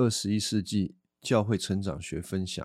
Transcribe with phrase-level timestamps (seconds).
[0.00, 2.64] 二十一世纪教会成长学分享。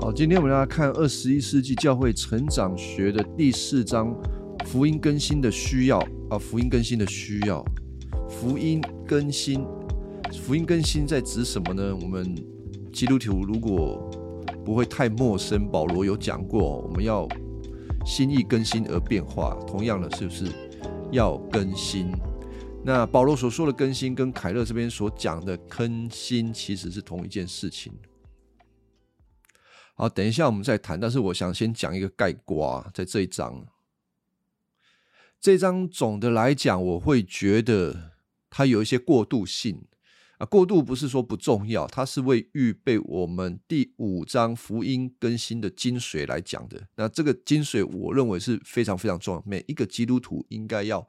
[0.00, 4.18] 好，今天我们来看二十一世纪教会成长学的第四章——
[4.64, 5.98] 福音更新的需要
[6.30, 6.38] 啊！
[6.38, 7.62] 福音更新的需要，
[8.26, 9.66] 福音更新。
[10.42, 11.96] 福音更新在指什么呢？
[11.96, 12.34] 我们
[12.92, 14.08] 基督徒如果
[14.64, 17.26] 不会太陌生，保罗有讲过，我们要
[18.04, 19.58] 心意更新而变化。
[19.66, 20.46] 同样的，是不是
[21.10, 22.12] 要更新？
[22.84, 27.92] 那保罗所说的更新，跟凯勒这边所讲的更新，其实是同一件事情。
[29.94, 31.00] 好，等一下我们再谈。
[31.00, 33.66] 但是我想先讲一个概括，在这一章，
[35.40, 38.12] 这一章总的来讲，我会觉得
[38.48, 39.82] 它有一些过渡性。
[40.38, 46.88] 啊，过渡不是说不重要，它是为预备我们第五章福音更新的精髓来讲的。
[46.96, 51.08] 那这个精髓，我认为是非常非常重要，每一个基督徒应该要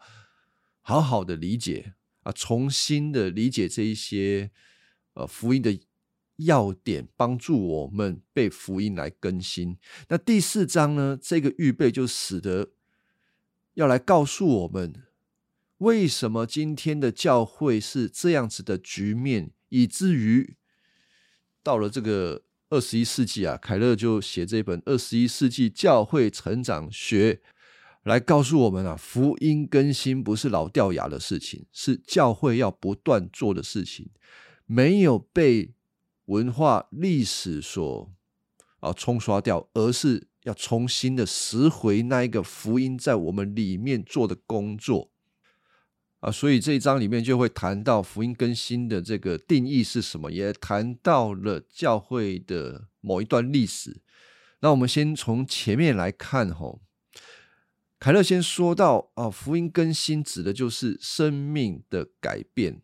[0.81, 4.49] 好好的理解啊，重新的理解这一些
[5.13, 5.77] 呃福音的
[6.37, 9.77] 要点，帮助我们被福音来更新。
[10.07, 12.69] 那第四章呢，这个预备就使得
[13.73, 15.06] 要来告诉我们。
[15.79, 20.55] 为什么今天的教会是这样子的局面，以至于
[21.61, 27.33] 到了这个二十一世纪啊，凯勒就写这本《二十一世纪教会成长学》，
[28.03, 34.09] 来告诉我们啊，福音更新不是老掉牙的事情，是教会要不断做的事情，
[34.65, 35.75] 没有被
[36.25, 38.11] 文化历史所
[38.79, 45.11] 啊冲刷掉，而是要重新的拾回那一个福音在我们里面做的工作。
[46.19, 54.01] 啊，所以这一章里面就会谈到福音更新的这个定义是什么，也谈到了教会的某一段历史。
[54.61, 56.81] 那我们先从前面来看，吼，
[57.99, 62.81] 凯勒先说到啊，福音更新指的就是生命的改变，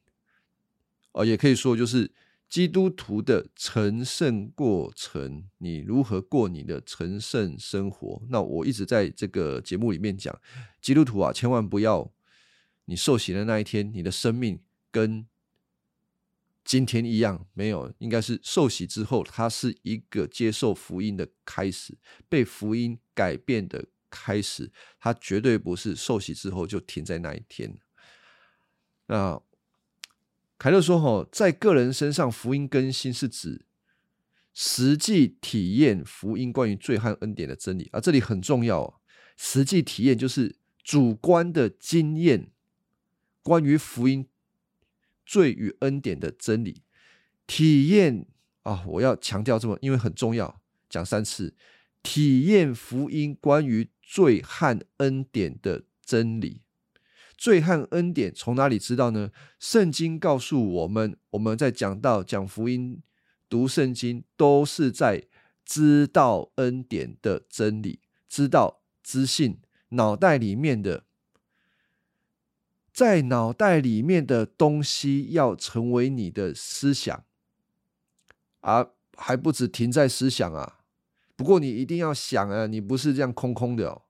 [1.14, 2.12] 啊，也可以说就是
[2.48, 8.22] 基督徒的成圣过程，你如何过你的成圣生活。
[8.30, 10.40] 那我一直在这个节目里面讲，
[10.80, 12.12] 基督徒啊，千万不要。
[12.86, 14.60] 你受洗的那一天，你的生命
[14.92, 15.26] 跟
[16.66, 21.98] 今天一样，没有，应该是受洗之后，它是一个接受福音的开始，
[22.30, 24.72] 被福音改变的开始。
[25.00, 27.78] 它绝对不是受洗之后就停在那一天。
[29.08, 29.42] 那
[30.58, 33.66] 凯勒说：“哈，在个人身上，福音更新是指
[34.54, 38.94] 实际体验福音关于罪和恩典的真理啊，这里很重要哦。
[39.36, 42.52] 实际体验就是主观的经验。”
[43.44, 44.26] 关于福音、
[45.26, 46.82] 罪与恩典的真理
[47.46, 48.26] 体验
[48.64, 51.54] 啊，我要强调这么，因为很重要，讲三次。
[52.02, 56.62] 体验福音关于罪和恩典的真理，
[57.38, 59.32] 罪和恩典从哪里知道呢？
[59.60, 63.02] 圣经告诉我们，我们在讲到讲福音、
[63.48, 65.24] 读圣经，都是在
[65.64, 71.06] 知道恩典的真理，知道知信脑袋里面的。
[72.94, 77.26] 在脑袋里面的东西要成为你的思想，
[78.62, 80.82] 而还不止停在思想啊！
[81.36, 84.04] 不过你一定要想啊，你不是这样空空的哦。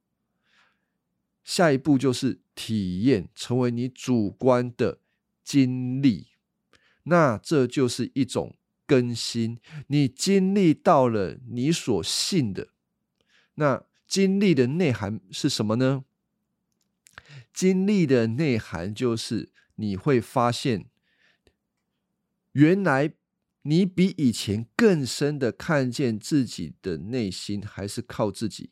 [1.45, 4.99] 下一步就是体验，成为你主观的
[5.43, 6.27] 经历，
[7.03, 8.55] 那这就是一种
[8.85, 9.59] 更新。
[9.87, 12.67] 你经历到了你所信的，
[13.55, 16.03] 那经历的内涵是什么呢？
[17.53, 20.89] 经历的内涵就是，你会发现，
[22.53, 23.13] 原来
[23.61, 28.71] 你比以前更深的看见自己的内心，还是靠自己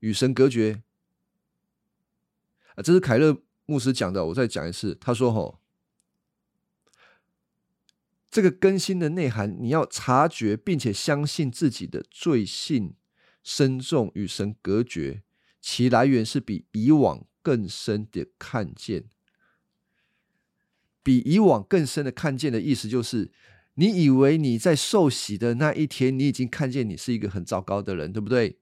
[0.00, 0.82] 与神隔绝。
[2.74, 4.96] 啊，这是凯勒牧师讲的，我再讲一次。
[4.96, 5.60] 他说：“吼，
[8.28, 12.96] 这个更新的内涵，你要察觉并且相信自己的罪性
[13.44, 15.22] 深重，与神隔绝，
[15.60, 19.04] 其来源是比以往。”更深的看见，
[21.02, 23.30] 比以往更深的看见的意思就是，
[23.74, 28.58] 你以为你在受洗的那一天，你已经看见你是一个很糟糕的人，对不对？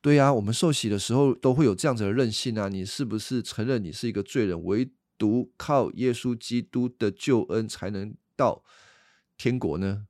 [0.00, 2.68] 对呀，我们受洗的时候都会有这样子的任性啊！
[2.68, 4.62] 你是不是承认你是一个罪人？
[4.64, 8.62] 唯独靠耶稣基督的救恩才能到
[9.36, 10.06] 天国呢？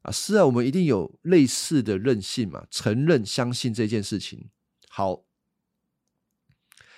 [0.00, 4.50] 啊，是啊，我们一定有类似的任性嘛，承认、相信这件事情。
[4.88, 5.24] 好。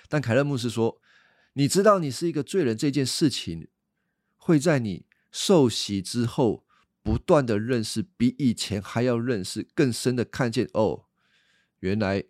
[0.09, 0.99] 但凯勒牧师说
[1.53, 3.67] ：“你知道你是一个罪人这件事情，
[4.37, 6.65] 会在你受洗之后，
[7.03, 10.67] 不断的认识，比以前还要认识更深的看见。
[10.73, 11.05] 哦，
[11.79, 12.23] 原来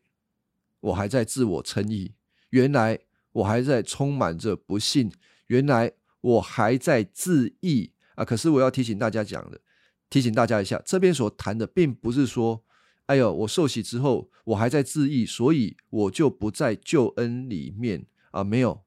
[0.82, 2.16] 我还在自我称义，
[2.50, 3.00] 原来
[3.32, 5.12] 我还在充满着不幸，
[5.48, 8.26] 原来我还在自义啊！
[8.26, 9.62] 可是我要提醒大家讲的，
[10.10, 12.65] 提醒大家一下，这边所谈的并不是说，
[13.06, 18.84] 哎呦，我受洗之后我还在自义，所以我就不在救恩里面啊，没有。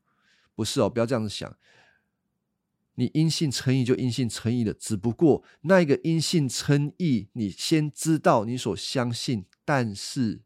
[0.55, 1.57] 不是哦，不要这样子想。
[2.95, 10.43] 你因信称义就因信称义的，只不过那一个因信称义，你先知道你所相信，但是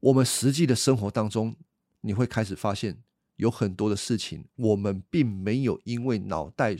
[0.00, 1.56] 我们实际的生活当中，
[2.02, 3.02] 你会开始发现
[3.36, 6.76] 有很多的事情，我们并没有因为脑袋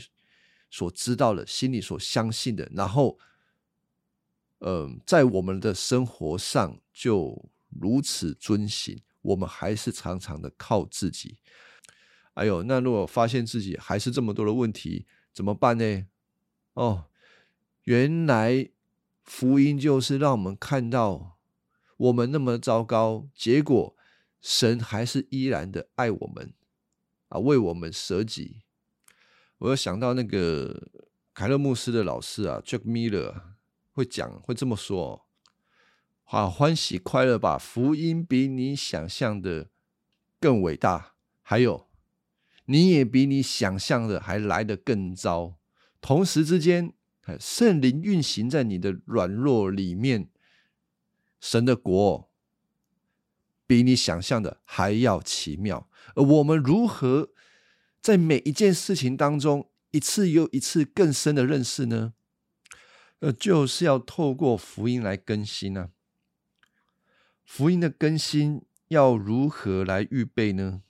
[0.69, 3.17] 所知道的、心里所相信的，然后，
[4.59, 11.37] 嗯，在我们的生活上就如此遵行，我们还是常常的靠自己。
[12.33, 16.05] 哎呦，那如果发现自己还是这么多的问题，怎么办呢？
[16.73, 17.05] 哦，
[17.83, 18.69] 原来
[19.23, 21.37] 福音就是让我们看到
[21.97, 23.95] 我们那么糟糕，结果
[24.41, 26.53] 神还是依然的爱我们
[27.29, 28.61] 啊，为我们舍己。
[29.57, 30.89] 我又想到那个
[31.33, 33.41] 凯勒牧师的老师啊，Jack Miller
[33.97, 35.25] 会讲，会这么说：
[36.23, 39.71] 好欢喜快乐吧，福音比你想象的
[40.39, 41.13] 更伟大。
[41.41, 41.87] 还有。
[42.65, 45.55] 你也比你想象的还来得更糟。
[46.01, 46.93] 同时之间，
[47.39, 50.29] 圣灵运行在你的软弱里面，
[51.39, 52.29] 神的国
[53.65, 55.89] 比你想象的还要奇妙。
[56.13, 57.29] 而我们如何
[58.01, 62.13] 在每一件事情当中，一次又一次更深的认识呢？
[63.19, 65.89] 呃，就是要透过福音来更新呢。
[67.43, 70.81] 福音的更新要如何来预备呢？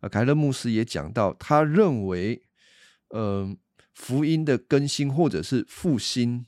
[0.00, 2.42] 啊凯勒牧师也讲到，他认为，
[3.08, 3.56] 呃，
[3.94, 6.46] 福音的更新或者是复兴，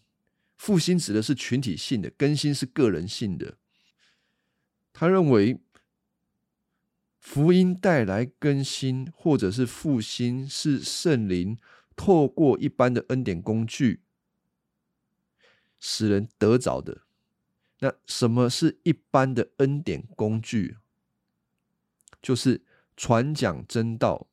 [0.57, 3.57] 复兴指的是群体性的，更新是个人性的。
[4.93, 5.59] 他认为，
[7.19, 11.59] 福音带来更新或者是复兴，是圣灵
[11.97, 14.03] 透过一般的恩典工具，
[15.81, 17.03] 使人得着的。
[17.81, 20.77] 那什么是一般的恩典工具？
[22.21, 22.63] 就是。
[22.99, 24.27] 传讲真道、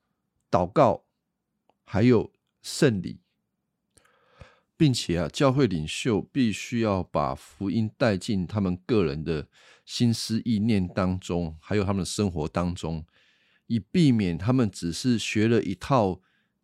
[0.50, 1.04] 祷告，
[1.84, 2.32] 还有
[2.62, 3.20] 圣礼，
[4.78, 9.50] 并且啊，教会领袖必须要把福音带进他们个人的
[9.84, 13.06] 心思意念当中，还有他们的生活当中，
[13.68, 16.22] 以避免他们只是学了一套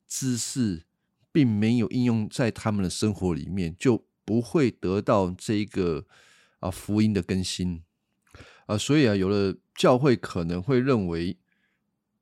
[0.08, 0.86] 知识，
[1.34, 6.06] 并没有应用在他们的生活里面，就不会得到这个
[6.60, 7.82] 啊福音的更新
[8.68, 8.78] 啊。
[8.78, 11.40] 所以啊，有的教会可能会认为。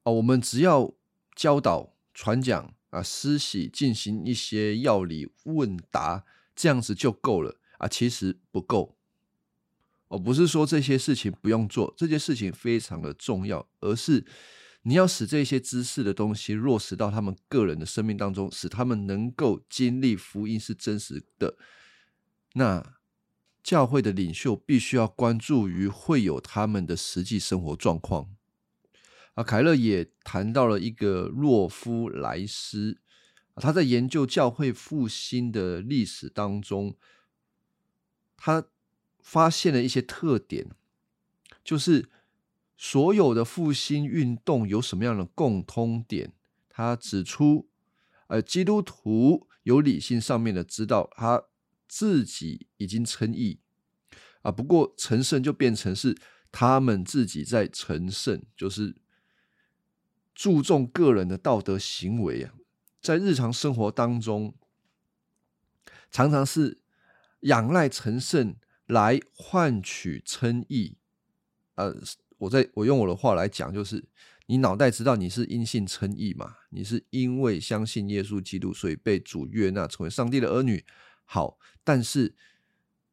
[0.04, 0.94] 啊，我们只要
[1.36, 6.24] 教导、传讲啊，施洗、进行一些药理问答，
[6.56, 7.90] 这样子就够了啊。
[7.90, 8.96] 其实不够。
[10.08, 14.26] 哦，不是说这些事情不用做，这些事情非常的重要，而是
[14.84, 21.58] 你要使这些知识的东西落实到他们个人的生命当中，使他们能够经历福音是真实的。
[22.58, 22.98] 那
[23.62, 28.36] 教会的领袖必须要关注于会有他们的实际生活状况。
[29.36, 32.98] 啊，凯勒也谈到了一个洛夫莱斯，
[33.58, 36.96] 他在研究教会复兴的历史当中，
[38.36, 38.66] 他
[39.20, 40.72] 发现了一些特点，
[41.64, 42.10] 就是
[42.76, 46.34] 所有的复兴运动有什么样的共通点？
[46.70, 47.70] 他指出，
[48.28, 51.44] 呃，基督徒有理性上面的知道他
[51.88, 53.60] 自己已经称义
[54.42, 56.18] 啊，不过成圣就变成是
[56.52, 58.96] 他们自己在成圣，就是。
[60.40, 62.54] 注重个人的道德行为啊，
[63.02, 64.54] 在日常生活当中，
[66.12, 66.80] 常常是
[67.40, 71.00] 仰赖成圣来换取称义。
[71.74, 71.96] 呃，
[72.38, 74.08] 我在我用我的话来讲，就是
[74.46, 80.86] 你脑袋知道你是因信称义嘛，你是因为相信耶稣基督，所以被主悦纳成为上帝的儿女。
[81.26, 82.36] 好，但是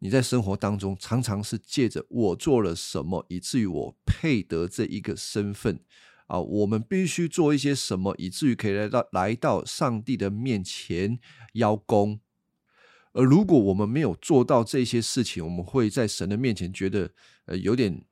[0.00, 5.78] 你在生活当中常常是借着我做了什么，以至于我配得这一个身份。
[6.26, 11.20] 啊，我们必须做一些什么，以至于可以来到来到上帝的面前
[11.52, 12.18] 邀功。
[13.12, 17.12] 而如果我们没有做到这些事情，我们会在神的面前觉得
[17.44, 18.04] 呃有点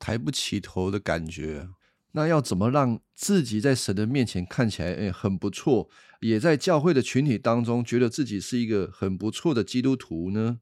[0.00, 1.68] 抬不起头的感觉。
[2.16, 5.88] 那要怎么让自己在神的面前看起来诶很不错，
[6.20, 10.58] 也在教会的群体当中觉得自己是一个很不错的基督徒呢？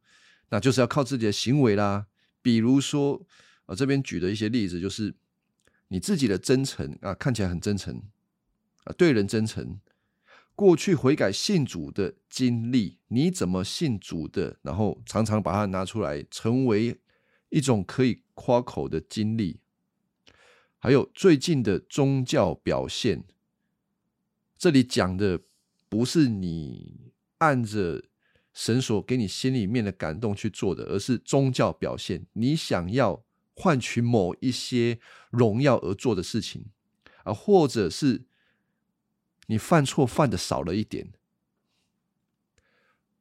[0.51, 2.09] 那就是要靠自己的行为啦。
[2.43, 3.25] 比如说，
[3.67, 5.15] 啊这边举的一些例子就是。
[5.89, 8.03] 你自己的真诚啊，看起来很真诚
[8.85, 9.79] 啊，对人真诚，
[10.55, 14.57] 过去悔改信主的经历，你怎么信主的？
[14.63, 16.99] 然后常常把它拿出来，成为
[17.51, 19.61] 一种可以夸口的经历。
[20.83, 23.23] 还有最近的宗教表现，
[24.59, 25.41] 这里讲的
[25.89, 28.03] 不是你按着
[28.53, 33.23] 神所给你心里面的感动去做的，而是宗教表现，你想要
[33.55, 34.99] 换取某一些
[35.31, 36.67] 荣耀而做的事情
[37.23, 38.25] 啊，或者是。
[39.49, 41.13] 你犯错犯的少了一点，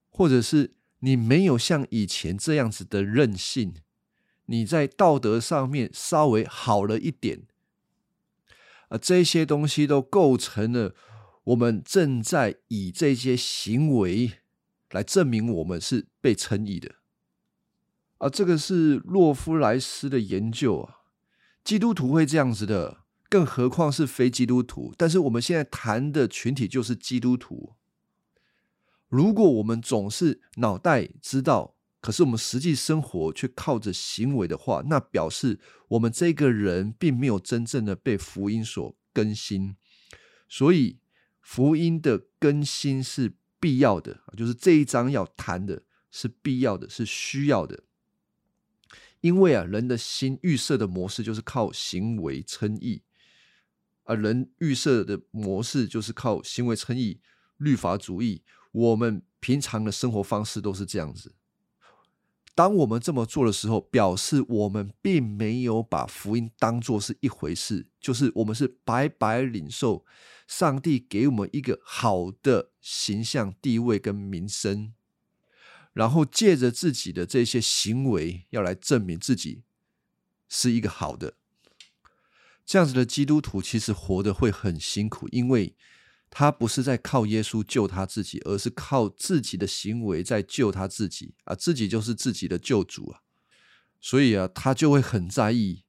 [0.09, 3.73] 或者是你没有像以前这样子的任性，
[4.45, 7.41] 你在道德上面稍微好了一点，
[8.91, 10.93] 啊，这些东西都构成了
[11.45, 14.33] 我们正在以这些行为
[14.91, 16.95] 来证明我们是被称义的，
[18.17, 20.95] 啊，这个是洛夫莱斯的研究啊，
[21.63, 22.99] 基督徒会这样子的。
[23.29, 27.75] 更何况是非基督徒，但是我们现在谈的群体就是基督徒。
[29.07, 39.75] 如果我们总是脑袋知道，可是我们实际生活却靠着行为的话，那表示我们这个人并没有真正的被福音所更新。
[40.49, 40.97] 所以，
[41.39, 47.83] 福音的更新是必要的，就是这一章要谈的是必要的，是需要的。
[49.21, 53.03] 因为啊，人的心预设的模式就是靠行为称义。
[54.03, 57.21] 而人预设的模式就是靠行为称义、
[57.57, 58.43] 律法主义。
[58.71, 61.35] 我们平常的生活方式都是这样子。
[62.61, 70.05] 当我们这么做的时候，表示我们并没有把福音当做是一回事，就是我们是白白领受
[70.47, 74.93] 上帝给我们一个好的形象、地位跟名声，
[75.93, 79.63] 然后借着自己的这些行为，要来证明自己
[80.47, 81.33] 是一个好的。
[82.63, 85.75] 这样子的基督徒其实活得会很辛苦，因为
[86.33, 93.19] 他不是在靠耶稣救他自己，而是靠自己的行为在救他自己啊，自己就是自己的救主啊，
[93.99, 95.83] 所以啊，他就会很在意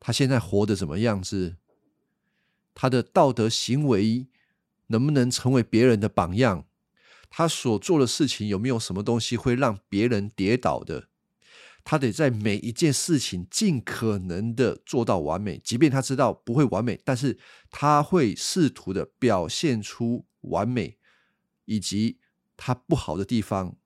[0.00, 1.58] 他现在活得怎么样子，
[2.74, 4.28] 他的道德行为
[4.86, 6.64] 能不能成为别人的榜样，
[7.28, 11.07] 他所做的事情有没有什么东西会让别人跌倒的。
[11.84, 17.38] 他得在每一件事情尽可能的做到完美，即便他知道不会完美，但是
[17.70, 20.98] 他会试图的表现出完美，
[21.64, 22.18] 以及
[22.56, 23.76] 他不好的地方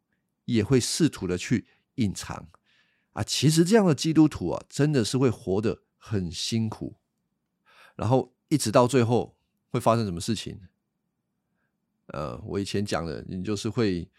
[0.47, 2.49] 也会试图的去隐藏。
[3.13, 6.97] 啊，其实这样的基督徒啊，真的是会活得很辛苦，
[7.95, 9.37] 然后一直到最后
[9.69, 10.61] 会发生什么事情？
[12.07, 14.11] 呃，我以前讲的，你就是会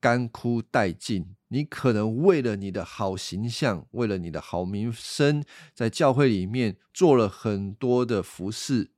[0.00, 1.36] 干枯殆尽。
[1.48, 8.92] 你可能为了你的好形象，为了你的好名声，在教会里面做了很多的服饰，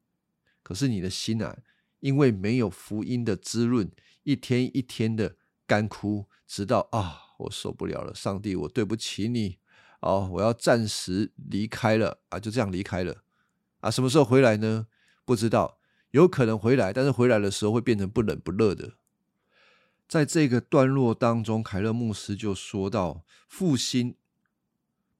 [0.62, 1.59] 可是你的心啊，
[2.00, 3.90] 因为没有福音的滋润，
[4.25, 9.56] 一天一天的干枯，直到啊，我受不了了，上帝，我对不起你，
[10.00, 13.23] 哦，我要暂时离开了啊，就这样离开了
[13.80, 14.88] 啊，什么时候回来呢？
[15.25, 15.78] 不知道，
[16.11, 18.92] 有可能回来，但是回来的时候会变成不冷不热的。
[20.12, 24.14] 在这个段落当中，凯勒牧师就说到，复兴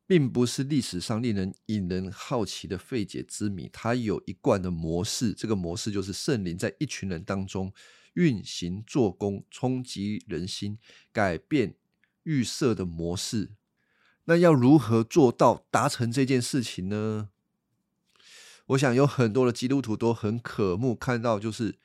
[0.07, 5.33] 并不是历史上令人引人好奇的费解之谜，它有一贯的模式。
[5.33, 7.73] 这个模式就是圣灵在一群人当中
[8.13, 10.79] 运行做工，冲击人心，
[11.11, 11.75] 改变
[12.25, 13.53] 预设的模式。
[14.27, 17.31] 那要如何做到达成这件事情呢？
[18.67, 21.79] 我想有很多的基督徒都很渴慕看到，就是。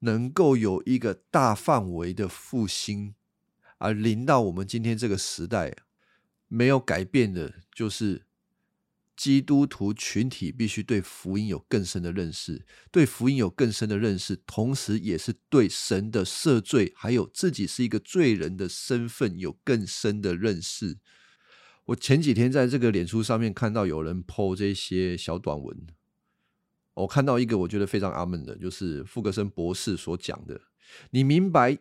[0.00, 3.14] 能够有一个大范围的复兴，
[3.78, 5.74] 而临到我们今天这个时代，
[6.48, 8.26] 没有改变的，就是
[9.16, 20.98] 基督徒群体必须对福音有更深的认识，对福音有更深的认识，同时也是对神的赦罪，还有自己是一个罪人的身份有更深的认识。
[21.86, 25.86] 我前几天在这个脸书上面看到有人 po 这些小短文。
[27.00, 30.60] 我看到一个我觉得非常阿门的，就是富格森博士所讲的：
[31.10, 31.78] 你明白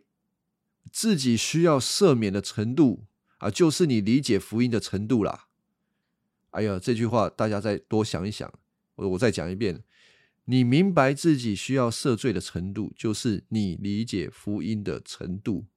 [0.92, 3.06] 自己需要赦免的程度
[3.40, 5.48] 啊，就是你理解福音的程度啦。
[6.52, 8.52] 哎呀，这句话大家再多想一想。
[8.96, 9.84] 我我再讲一遍：
[10.46, 15.68] 你明白自己需要赦罪的程度，就是你理解福音的程度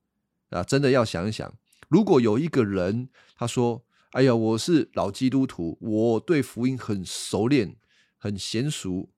[0.48, 0.62] 啊。
[0.62, 1.54] 真的要想一想，
[1.88, 7.76] 如果有一个人他说：“哎呀，我是老基督徒，我对福音很熟练，
[8.16, 9.10] 很娴熟。”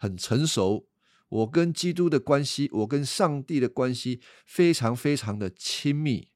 [0.00, 0.86] 很成熟，
[1.28, 6.28] 我跟基督的关系，我跟上帝的关系非常非常的亲密。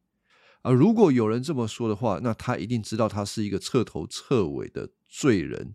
[0.61, 5.73] 而如果有人这么说的话，那他一定知道他是一个彻头彻尾的罪人，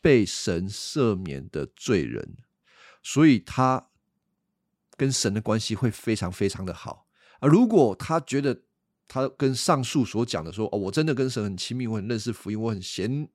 [0.00, 2.36] 被神赦免的罪人。
[3.02, 3.88] 所以他
[4.96, 7.06] 跟神的关系会非常非常的好
[7.38, 7.48] 啊。
[7.48, 8.62] 如果他觉得
[9.06, 13.28] 他跟上述所讲的说哦，我真的跟神很亲密，我很认识福音，我很贤，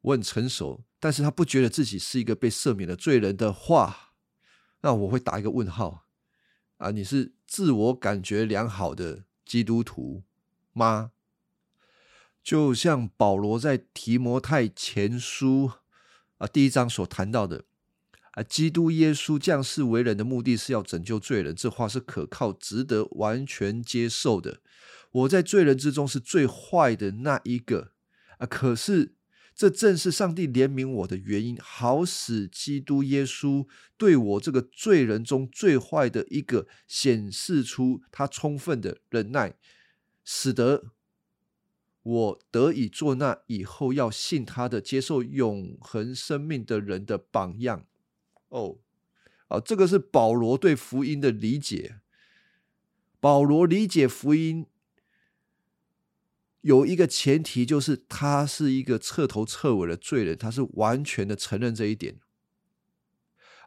[0.00, 4.12] 我很成熟，但是他不觉得自己是一个被赦免的罪人的话，
[4.82, 6.06] 那我会打一个问号
[6.76, 6.90] 啊！
[6.92, 10.22] 你是自我感觉良好的基督徒
[10.72, 11.10] 吗？
[12.42, 15.72] 就像保罗在提摩太前书
[16.38, 17.64] 啊第一章所谈到的
[18.30, 24.60] 啊，基督耶稣降世为人的目的是要拯救罪人，这话是可靠、值得完全接受的。
[25.10, 27.92] 我在罪人之中是最坏的那一个
[28.38, 29.16] 啊，可是
[29.58, 39.56] 这正是上帝怜悯我的原因，好使基督耶稣对我这个罪人中最坏的一个显示出他充分的忍耐，
[40.24, 40.92] 使得。
[42.04, 47.84] 我得以做那以后要信他的、接受永恒生命的人的榜样。
[48.50, 48.78] 哦，
[49.48, 51.96] 啊，这个是保罗对福音的理解。
[53.18, 54.64] 保罗理解福音
[56.60, 62.18] 有一个前提，就是他是一个彻头彻尾的罪人，他是完全的承认这一点。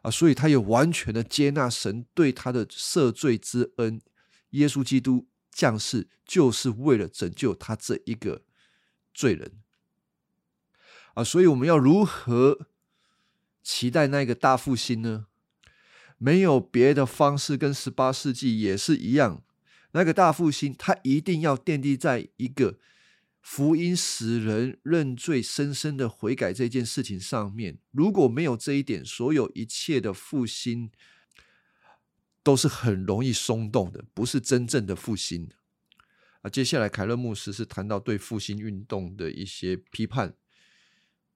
[0.02, 4.00] 啊，所以他也完全的接纳神对他的赦罪之恩，
[4.50, 5.28] 耶稣基督。
[5.54, 8.40] 将士就是为了拯救他这一个
[9.12, 9.60] 罪人
[11.12, 12.68] 啊，所以我们要如何
[13.62, 15.26] 期待那个大复兴呢？
[16.16, 19.44] 没有别的方式，跟十八世纪也是一样。
[19.92, 22.78] 那个大复兴，它一定要奠定在一个
[23.40, 27.78] 福音使人认罪、深深的悔改这件事情上面。
[27.90, 30.90] 如果没有这一点，所有一切的复兴。
[32.44, 35.48] 都是很容易松动的，不是真正的复兴
[36.40, 36.50] 啊。
[36.50, 40.34] 接下来，凯勒牧师是谈到对复兴运动的一些批判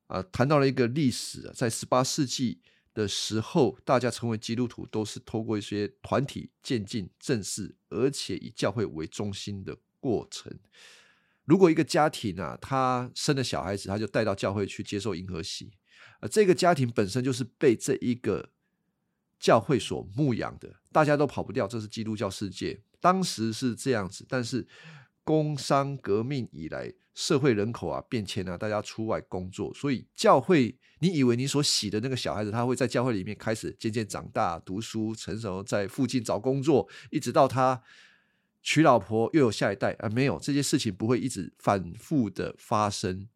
[0.09, 2.61] 啊，谈到了一个历史，在十八世纪
[2.97, 10.59] 的时候，大家成为基督徒都是透过一些团体渐进正式，而且以教会为中心的过程。
[11.45, 15.71] 如果一个家庭啊，他生了小孩子，他就带到教会去接受银河系
[16.21, 18.51] 啊，这个家庭本身就是被这一个。
[19.39, 22.83] 教会所牧养的，大家都跑不掉，这是基督教世界。
[23.01, 24.67] 当时是这样子，但是
[25.23, 37.83] 工商革命以来，社会人口啊变迁啊，大家出外工作，所以教会，你以为你所洗的那个小孩子，他会在教会里面开始渐渐长大、读书、成熟，在附近找工作，一直到他
[38.63, 40.11] 娶老婆又有下一代啊？
[40.11, 43.27] 没有，这些事情不会一直反复的发生。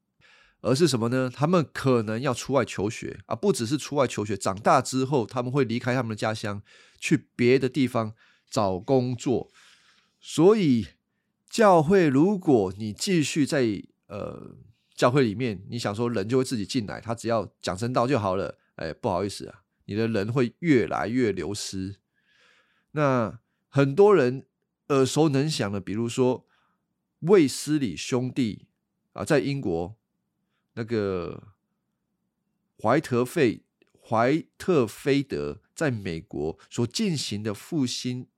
[0.63, 1.33] 而是什么呢？
[1.35, 6.63] 他们可能要出外求学啊，不只是出外求学，长大之后他们会离开他们的家乡，
[6.99, 8.13] 去别的地方
[8.51, 9.51] 找工作。
[10.21, 10.87] 所以，
[11.51, 14.57] 教会如果你继续在呃
[14.95, 18.59] 教会里面，你想说人就会自己进来，他只要讲真道就好了。
[18.77, 21.97] 哎，不好意思啊，你的人会越来越流失。
[22.93, 24.47] 那很多人
[24.89, 26.47] 耳熟能详的，比如说
[27.19, 28.69] 卫斯理兄弟
[29.13, 29.97] 啊，在英国。
[30.75, 31.53] 那个
[32.81, 33.65] 怀特费
[34.01, 38.29] 怀特菲德在美国所进行的复兴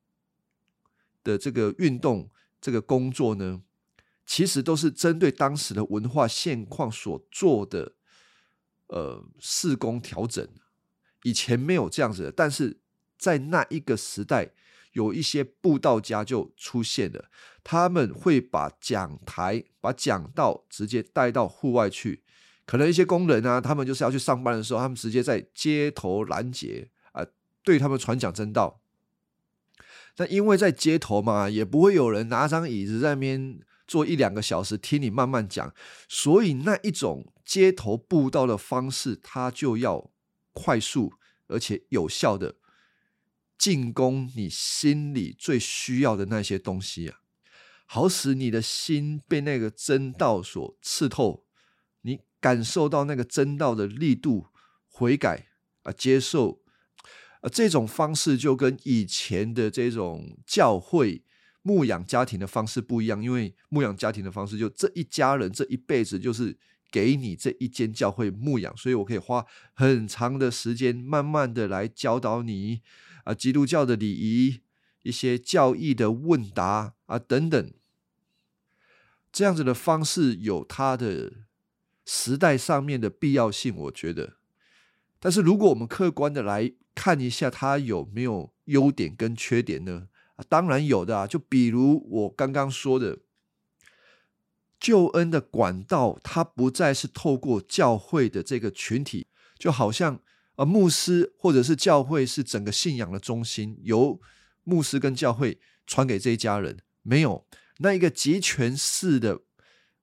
[1.22, 2.30] 的这个运动，
[2.62, 3.60] 这个工作呢，
[4.24, 7.92] 其实都是针对当时的文化现况所做的
[8.86, 10.48] 呃施工调整。
[11.24, 12.80] 以前没有这样子的，但是
[13.18, 14.52] 在那一个时代，
[14.92, 17.30] 有一些布道家就出现了，
[17.64, 22.22] 他们会把讲台、把讲道直接带到户外去。
[22.64, 27.26] 可能一些工人啊，他们就是要去上班的时候，他们直接在街头拦截啊，
[27.64, 28.81] 对他们传讲真道。
[30.16, 35.74] 那因为在街头嘛，也不会有人拿张椅子在那边坐一两个小时听你慢慢讲，
[36.08, 40.10] 所以那一种街头布道的方式，它就要
[40.52, 41.14] 快速
[41.48, 42.56] 而且有效的
[43.58, 47.20] 进攻你心里最需要的那些东西啊，
[47.86, 51.44] 好使你的心被那个真道所刺透。
[52.02, 54.48] 你感受到那个真道的力度，
[54.88, 55.46] 悔改
[55.84, 56.61] 啊，接受
[57.42, 61.22] 啊，这种方式就跟以前的这种教会
[61.60, 63.22] 牧养家庭的方式不一样。
[63.22, 66.56] 因为牧养家庭的方式，就这一家人这一辈子就是
[66.90, 72.80] 给你这一间教会牧养，所以我可以花很长的时间，慢慢的来教导你
[73.24, 74.62] 啊，基督教的礼仪、
[75.02, 77.72] 一些教义的问答啊等等，
[79.30, 81.32] 这样子的方式有它的。
[82.04, 84.38] 时代上面的必要性，我觉得，
[85.20, 90.08] 但是如果我们客观的来看一下，它有没有优点跟缺点呢？
[90.36, 91.26] 啊，当然有的啊。
[91.26, 93.18] 就比如我刚刚说的，
[94.78, 99.26] 救恩的管道，它不再是透过教会的这个群体，
[99.58, 100.20] 就好像
[100.56, 104.20] 而牧师或者是教会是整个信仰的中心，由
[104.64, 106.78] 牧师跟教会传给这一家人。
[107.02, 107.46] 没有
[107.78, 109.40] 那一个集权式的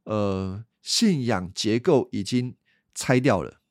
[0.03, 2.57] 呃信仰结构已经
[2.93, 3.61] 拆掉了，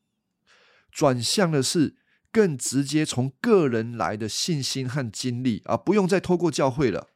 [0.90, 1.96] 转向的是
[2.38, 7.08] 更直接从个人来的信心和经历啊，不用再透过教会了。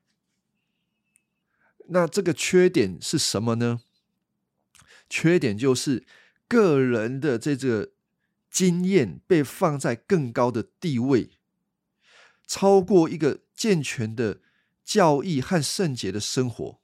[1.91, 3.83] 那这个缺点是什么呢？
[5.09, 6.05] 缺点就是
[6.49, 7.93] 个人的这个
[8.51, 11.31] 经验被放在更高的地位，
[12.45, 14.41] 超过一个健全的
[14.85, 16.81] 教义和圣洁的生活，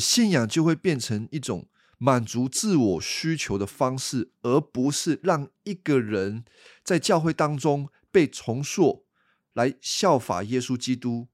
[0.00, 1.68] 信仰就会变成一种
[2.02, 6.46] 满足自我需求的方式，而不是让一个人
[6.82, 9.04] 在教会当中被重塑，
[9.52, 11.28] 来效法耶稣基督。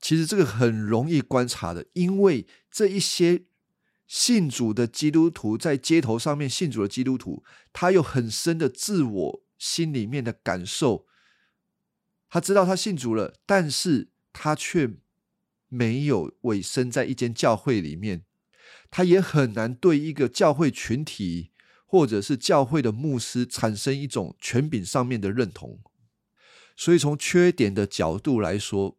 [0.00, 3.44] 其实这个很容易观察的，因为这一些
[4.08, 11.06] 信主的基督徒在街头上面信主的基督徒，他有很深的自我心里面的感受，
[12.28, 14.96] 他知道他信主了，但是他却
[15.68, 18.24] 没有委身在一间教会里面，
[18.90, 21.52] 他也很难对一个教会群体
[21.84, 25.80] 或者是教会的牧师产生一种权柄上面的认同，
[26.76, 28.98] 所以从缺点的角度来说。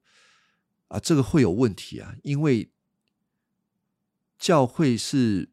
[0.89, 2.15] 啊，这个会有问题啊！
[2.23, 2.71] 因为
[4.39, 5.49] 教会是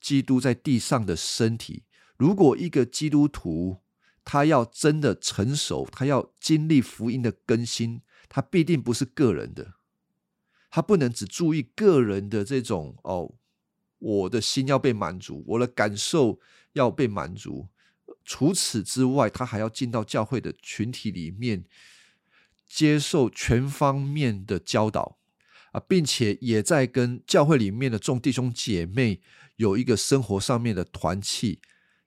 [0.00, 1.84] 基督在地上的身体。
[2.16, 3.82] 如果一个基督徒
[4.24, 9.74] 他要真的成熟，他要经历福音的更新，他必定不是个人的。
[10.70, 13.34] 他不能只注意个人的这种哦，
[13.98, 16.40] 我的心要被满足，我的感受
[16.72, 17.68] 要被满足。
[18.24, 21.64] 除此之外，他还要进到教会的群体里面。
[22.68, 25.18] 接受全方面的教导
[25.70, 29.20] 啊，并且也在跟教会里面的众弟兄姐妹
[29.54, 31.60] 有一个生活上面的团契，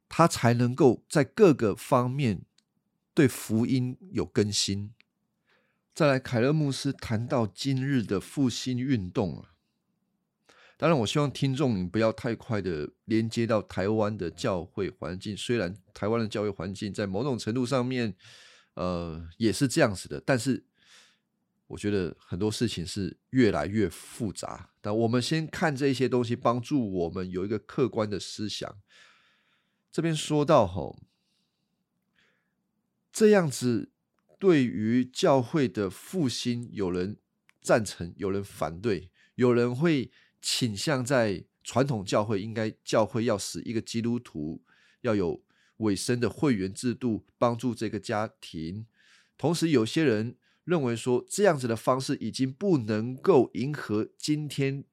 [0.10, 2.42] 他才能够在各个方面
[3.14, 4.92] 对福音有更新。
[6.00, 9.52] 再来，凯勒牧师谈到今日的复兴运动啊，
[10.78, 18.16] 当然，我希望听众你不要太快的连接到台湾的教会环境，虽然台湾的教会环境在某种程度上面。
[18.76, 20.64] 呃，也是这样子的，但是
[21.68, 24.70] 我觉得很多事情是越来越复杂。
[24.80, 28.74] 但我们先看这些东西，帮助我们有一个客观的思想。
[29.92, 30.98] 这边说到吼，
[33.12, 33.92] 这样子
[34.40, 37.18] 对于教会的复兴，有人
[37.62, 40.10] 赞成，有人反对，有人会
[40.42, 44.64] 倾向在传统教会应该教会要使一个基督徒
[45.02, 45.44] 要有。
[45.80, 48.86] 尾声的会员制度帮助这个家庭，
[49.38, 54.84] 同时有些人认为说这样子的方式已经不能够迎合今天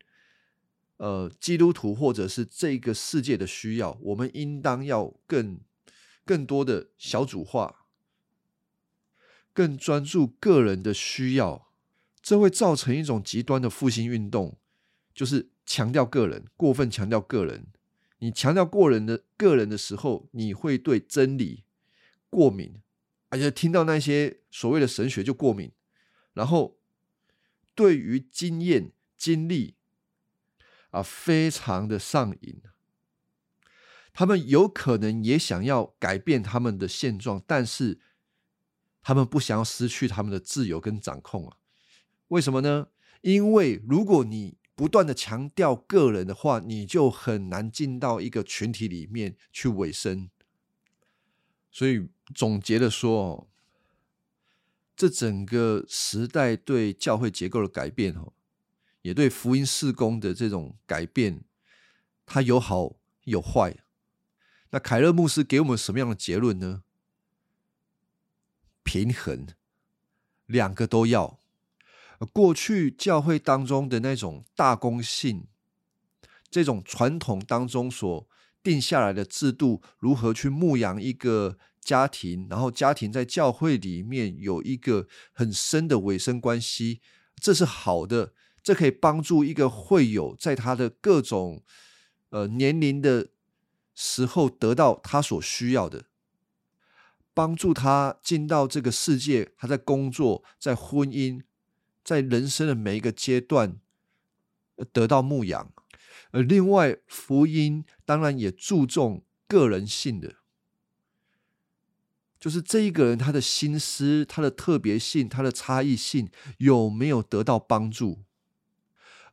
[0.98, 5.58] 呃基督徒或者是这个世界的需要，我们应当要更
[6.24, 7.85] 更多的小组化，
[9.56, 11.70] 更专注个人的需要，
[12.20, 14.58] 这会造成一种极端的复兴运动，
[15.14, 17.68] 就是强调个人，过分强调个人。
[18.18, 21.64] 你强调过人的个人的时候，你会对真理
[22.28, 22.82] 过敏，
[23.30, 25.72] 而且听到那些所谓的神学就过敏。
[26.34, 26.76] 然后
[27.74, 29.76] 对于经验经历
[30.90, 32.60] 啊，非常的上瘾。
[34.12, 37.98] 他们有可能也想要改变他们的现状，但是
[39.06, 41.58] 他们不想要失去他们的自由跟掌控啊？
[42.26, 42.88] 为什么呢？
[43.20, 50.28] 因为如果你不断的强调个人的话，你就很难进到一个群体里面去委身。
[51.70, 53.48] 所以总结的说，
[54.96, 58.32] 这整个时代对教会结构的改变，哦，
[59.02, 61.44] 也对福音事工的这种改变，
[62.26, 63.76] 它有好有坏。
[64.70, 66.82] 那凯勒牧师给我们什么样的结论呢？
[68.86, 69.48] 平衡，
[70.46, 71.40] 两个都要。
[72.32, 75.48] 过去教会当中的那种大公性，
[76.48, 78.26] 这种传统当中所
[78.62, 87.02] 定下来的制度，如何去牧养一个家庭，然后家庭在教会里面有一个很深的尾生关系，
[87.38, 91.62] 这是好的，这可以帮助一个会友在他的各种
[92.30, 93.28] 呃年龄的
[93.94, 96.06] 时候得到他所需要的，
[97.36, 101.42] 帮助他进到这个世界，他在工作，在婚姻。
[102.06, 103.80] 在人生的每一个阶段
[104.92, 105.72] 得到牧养，
[106.30, 110.36] 而另外福音当然也注重个人性的，
[112.38, 118.20] 就是这一个人他的心思、他的特别性、他的差异性有没有得到帮助，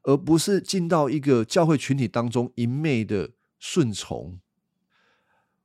[0.01, 4.39] 而不是进到一个教会群体当中一昧的顺从。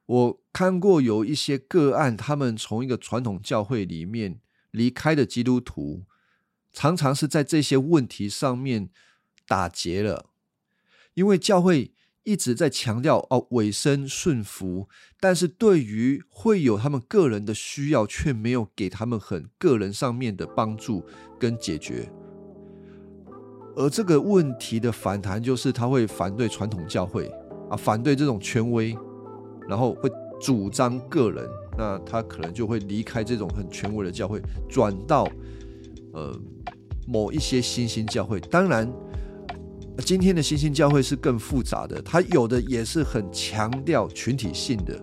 [0.08, 4.40] 我看过有一些个案，他们从一个传统教会里面
[4.70, 6.04] 离开的基督徒，
[6.72, 8.88] 常常是在这些问题上面
[9.46, 10.30] 打结了，
[11.12, 11.92] 因为教会
[12.22, 14.88] 一直在强调哦委身顺服，
[15.20, 21.04] 但是对于会有他们个人的需要，却没有给他们很个人上面的帮助
[21.38, 22.10] 跟解决。
[23.76, 27.28] 而这个问题的反弹，就是他会反对传统教会
[27.68, 28.96] 啊，反对这种权威。
[29.68, 35.28] 然后会主张个人，那他可能就会离开这种很权威的教会，转到
[36.12, 36.34] 呃
[37.06, 38.40] 某一些新兴教会。
[38.40, 38.90] 当然，
[40.04, 44.96] 今天的新兴教会是更复杂的，它有的也是很强调群体性的，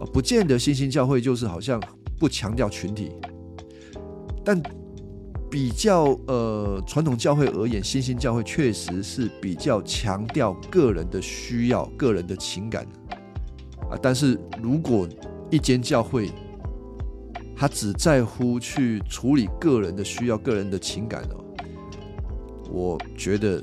[0.00, 1.80] 啊，不见得新兴教会就是好像
[2.18, 3.12] 不强调群体。
[4.44, 4.60] 但
[5.50, 12.86] 比较呃传统教会而言，新兴教会确实是比较强调个人的需要、个人的情感。
[14.00, 15.08] 但是如果
[15.50, 16.30] 一间教会，
[17.56, 21.44] 他只在乎去处理个人的需要、个人的情感哦，
[22.70, 23.62] 我觉得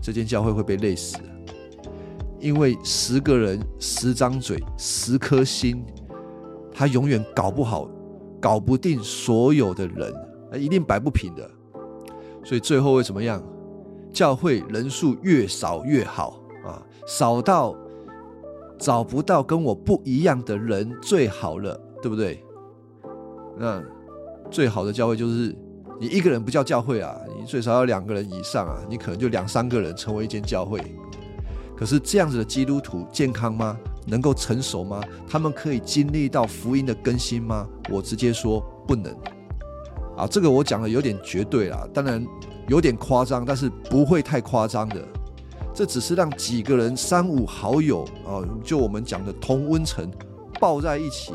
[0.00, 1.18] 这间教会会被累死，
[2.38, 5.84] 因为十个人、十张嘴、十颗心，
[6.72, 7.90] 他永远搞不好、
[8.40, 10.14] 搞不定所有的人，
[10.54, 11.50] 一定摆不平的。
[12.44, 13.42] 所以最后会怎么样？
[14.12, 17.74] 教会人数越少越好啊，少到。
[18.78, 22.42] 找不到跟我不一样的人最好了，对不对？
[23.58, 23.82] 那
[24.50, 25.54] 最好的教会就是
[25.98, 30.80] 你一个人不叫教会啊，你最少要两个人以上啊，你可能就两三个人成为一间教会。
[31.76, 33.76] 可是这样子的基督徒健康吗？
[34.06, 35.02] 能够成熟吗？
[35.28, 37.66] 他们可以经历到福音的更新吗？
[37.90, 39.12] 我直接说不能。
[40.16, 42.24] 啊，这个我讲的有点绝对啦，当然
[42.68, 45.02] 有点夸张，但是不会太夸张的。
[45.76, 50.10] 这只是让几个人三五好友啊，就我们讲的同温层
[50.58, 51.34] 抱在一起，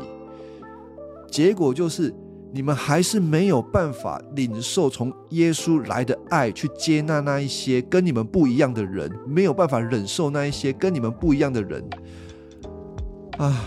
[1.30, 2.12] 结果就是
[2.52, 11.88] 你们还是没有办法领受从耶稣来的爱，去接纳那一些跟你们不一样的人，没有办法忍受那一些跟你们不一样的人
[13.38, 13.64] 啊。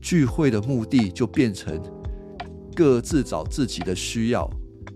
[0.00, 1.78] 聚会的目的就变成
[2.74, 4.48] 各自找自己的需要，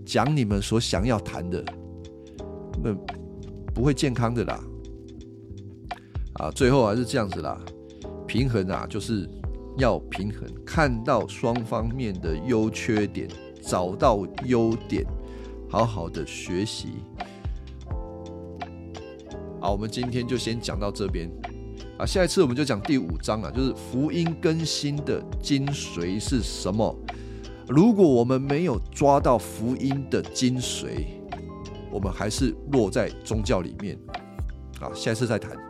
[0.06, 1.62] 讲你们所想要谈的。
[2.82, 2.94] 那
[3.74, 4.60] 不会健康的啦，
[6.34, 7.58] 啊，最后还是这样子啦，
[8.26, 9.28] 平衡啊，就是
[9.76, 13.28] 要平衡，看到双方面的优缺点，
[13.62, 15.04] 找到优点，
[15.68, 16.88] 好好的学习。
[19.60, 21.28] 好，我们今天就先讲到这边，
[21.98, 26.96] 啊，下一次我们就讲第五章啊，就是福音更新的精髓是什么？
[27.68, 31.04] 如果我们没有抓到福音的精髓，
[31.90, 33.98] 我们还是落在宗教里面，
[34.80, 35.67] 好，下次再谈。